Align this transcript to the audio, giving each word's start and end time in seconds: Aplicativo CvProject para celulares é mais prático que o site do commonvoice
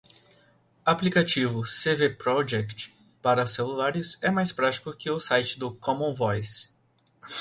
Aplicativo 0.83 1.63
CvProject 1.63 2.91
para 3.21 3.45
celulares 3.45 4.17
é 4.23 4.31
mais 4.31 4.51
prático 4.51 4.91
que 4.97 5.11
o 5.11 5.19
site 5.19 5.59
do 5.59 5.75
commonvoice 5.75 6.73